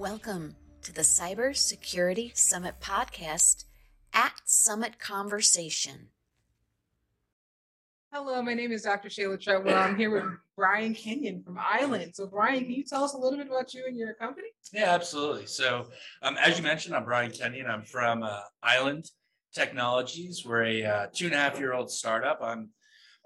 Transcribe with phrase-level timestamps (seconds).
[0.00, 3.64] Welcome to the Cybersecurity Summit podcast
[4.14, 6.08] at Summit Conversation.
[8.10, 9.10] Hello, my name is Dr.
[9.10, 9.76] Shayla Treadwell.
[9.76, 10.24] I'm here with
[10.56, 12.16] Brian Kenyon from Island.
[12.16, 14.48] So, Brian, can you tell us a little bit about you and your company?
[14.72, 15.44] Yeah, absolutely.
[15.44, 15.88] So,
[16.22, 17.66] um, as you mentioned, I'm Brian Kenyon.
[17.66, 19.04] I'm from uh, Island
[19.54, 20.46] Technologies.
[20.46, 22.40] We're a uh, two and a half year old startup.
[22.42, 22.70] I'm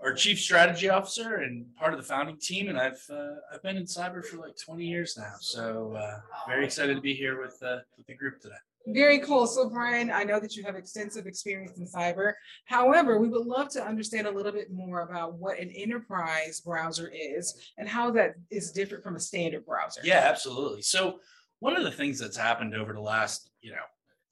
[0.02, 3.76] our chief strategy officer and part of the founding team, and I've uh, I've been
[3.76, 5.34] in cyber for like 20 years now.
[5.40, 8.54] So, uh, very excited to be here with uh, with the group today.
[8.88, 9.46] Very cool.
[9.46, 12.34] So, Brian, I know that you have extensive experience in cyber.
[12.66, 17.10] However, we would love to understand a little bit more about what an enterprise browser
[17.10, 20.02] is and how that is different from a standard browser.
[20.04, 20.82] Yeah, absolutely.
[20.82, 21.20] So,
[21.60, 23.76] one of the things that's happened over the last, you know,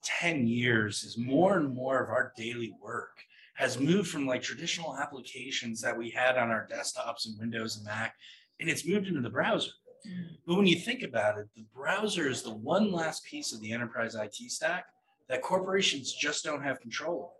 [0.04, 3.22] 10 years is more and more of our daily work
[3.54, 7.84] has moved from like traditional applications that we had on our desktops and Windows and
[7.84, 8.14] Mac,
[8.60, 9.70] and it's moved into the browser.
[10.06, 10.36] Mm.
[10.46, 13.72] But when you think about it, the browser is the one last piece of the
[13.72, 14.86] enterprise IT stack
[15.28, 17.30] that corporations just don't have control of.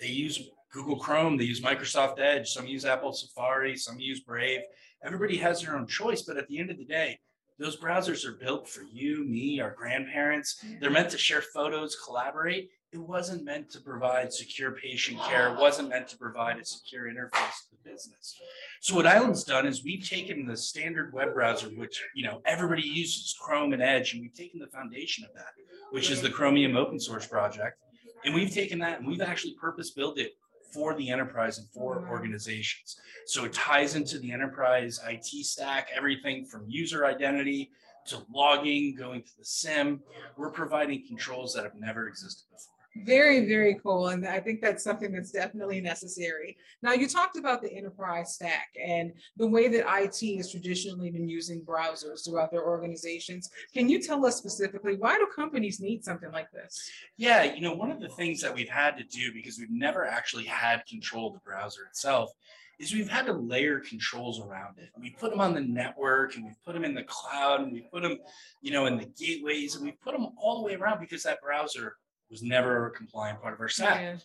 [0.00, 4.60] They use Google Chrome, they use Microsoft Edge, some use Apple Safari, some use Brave.
[5.02, 7.18] Everybody has their own choice, but at the end of the day,
[7.58, 10.62] those browsers are built for you, me, our grandparents.
[10.80, 12.70] They're meant to share photos, collaborate.
[12.90, 15.52] It wasn't meant to provide secure patient care.
[15.52, 18.40] It wasn't meant to provide a secure interface to the business.
[18.80, 22.82] So what Island's done is we've taken the standard web browser, which you know everybody
[22.82, 25.52] uses, Chrome and Edge, and we've taken the foundation of that,
[25.90, 27.78] which is the Chromium open source project,
[28.24, 30.32] and we've taken that and we've actually purpose built it
[30.72, 32.10] for the enterprise and for mm-hmm.
[32.10, 32.96] organizations.
[33.26, 37.70] So it ties into the enterprise IT stack, everything from user identity
[38.06, 40.00] to logging, going to the SIEM.
[40.36, 42.77] We're providing controls that have never existed before.
[43.04, 44.08] Very, very cool.
[44.08, 46.56] And I think that's something that's definitely necessary.
[46.82, 51.28] Now, you talked about the enterprise stack and the way that IT has traditionally been
[51.28, 53.50] using browsers throughout their organizations.
[53.72, 56.90] Can you tell us specifically why do companies need something like this?
[57.16, 60.04] Yeah, you know, one of the things that we've had to do because we've never
[60.04, 62.32] actually had control of the browser itself
[62.78, 64.90] is we've had to layer controls around it.
[65.00, 67.82] We put them on the network and we've put them in the cloud and we
[67.92, 68.18] put them,
[68.62, 71.42] you know, in the gateways and we put them all the way around because that
[71.42, 71.96] browser
[72.30, 74.00] was never a compliant part of our stack.
[74.00, 74.16] Yeah.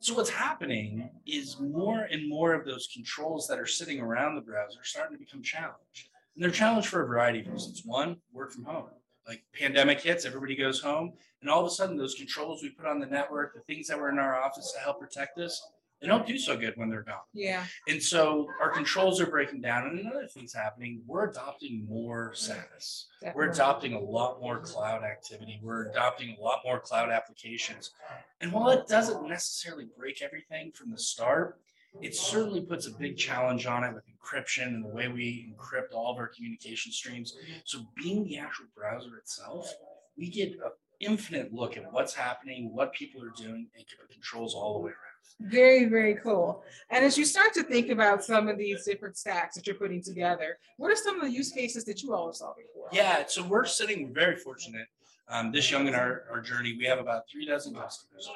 [0.00, 4.42] So what's happening is more and more of those controls that are sitting around the
[4.42, 6.10] browser are starting to become challenged.
[6.34, 7.82] And they're challenged for a variety of reasons.
[7.84, 8.84] One, work from home.
[9.26, 12.86] Like pandemic hits, everybody goes home, and all of a sudden those controls we put
[12.86, 15.66] on the network, the things that were in our office to help protect us,
[16.00, 17.24] they don't do so good when they're gone.
[17.32, 17.64] Yeah.
[17.88, 19.86] And so our controls are breaking down.
[19.86, 23.06] And another thing's happening, we're adopting more mm, SaaS.
[23.20, 23.38] Definitely.
[23.38, 25.58] We're adopting a lot more cloud activity.
[25.62, 27.92] We're adopting a lot more cloud applications.
[28.40, 31.60] And while it doesn't necessarily break everything from the start,
[32.02, 35.94] it certainly puts a big challenge on it with encryption and the way we encrypt
[35.94, 37.34] all of our communication streams.
[37.64, 39.72] So being the actual browser itself,
[40.18, 44.74] we get an infinite look at what's happening, what people are doing, and controls all
[44.74, 45.05] the way around.
[45.40, 46.64] Very, very cool.
[46.90, 50.02] And as you start to think about some of these different stacks that you're putting
[50.02, 52.88] together, what are some of the use cases that you all are solving for?
[52.90, 54.86] Yeah, so we're sitting very fortunate.
[55.28, 58.30] Um, this young in our, our journey, we have about three dozen customers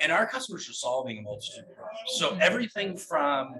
[0.00, 1.98] and our customers are solving a multitude of problems.
[2.06, 3.54] So everything from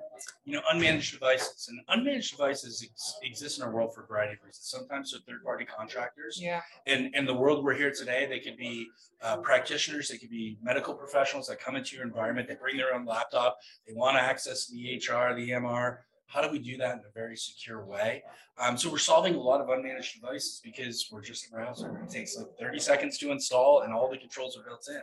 [0.45, 4.35] you know unmanaged devices and unmanaged devices ex- exist in our world for a variety
[4.35, 4.67] of reasons.
[4.67, 6.39] Sometimes they're third-party contractors.
[6.41, 6.63] Yeah.
[6.87, 8.89] And in the world we're here today, they could be
[9.23, 12.49] uh, practitioners, they could be medical professionals that come into your environment.
[12.49, 13.59] They bring their own laptop.
[13.87, 15.99] They want to access the EHR, the EMR.
[16.27, 18.23] How do we do that in a very secure way?
[18.57, 22.01] Um, so we're solving a lot of unmanaged devices because we're just a browser.
[22.05, 25.03] It takes like 30 seconds to install, and all the controls are built in.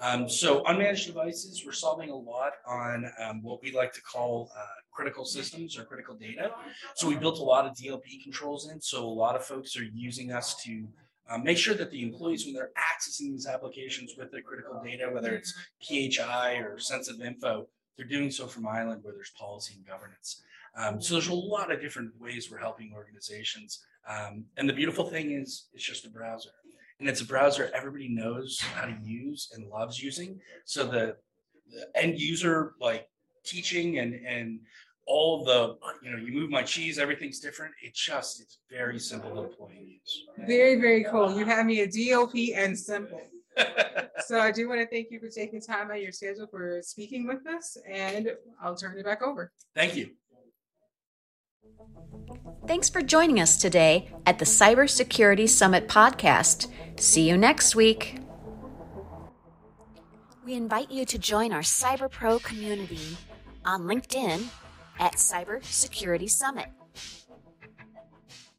[0.00, 4.50] Um, so unmanaged devices, we're solving a lot on um, what we like to call
[4.56, 6.52] uh, critical systems or critical data.
[6.94, 8.80] So we built a lot of DLP controls in.
[8.80, 10.86] So a lot of folks are using us to
[11.30, 15.10] um, make sure that the employees, when they're accessing these applications with their critical data,
[15.12, 17.66] whether it's PHI or sensitive info,
[17.96, 20.42] they're doing so from Island where there's policy and governance.
[20.76, 23.84] Um, so there's a lot of different ways we're helping organizations.
[24.08, 26.50] Um, and the beautiful thing is, it's just a browser
[27.00, 30.40] and it's a browser everybody knows how to use and loves using.
[30.64, 31.16] So the,
[31.70, 33.08] the end user like
[33.44, 34.60] teaching and and
[35.06, 37.72] all the you know you move my cheese everything's different.
[37.82, 40.24] It just it's very simple to deploy and use.
[40.46, 41.36] Very very cool.
[41.36, 43.20] You have me a dlp and simple.
[44.26, 46.80] So i do want to thank you for taking time out of your schedule for
[46.82, 48.30] speaking with us and
[48.62, 49.52] i'll turn it back over.
[49.74, 50.10] Thank you
[52.66, 56.66] Thanks for joining us today at the Cybersecurity Summit podcast.
[56.96, 58.18] See you next week.
[60.44, 63.16] We invite you to join our CyberPro community
[63.64, 64.48] on LinkedIn
[64.98, 66.68] at Cybersecurity Summit.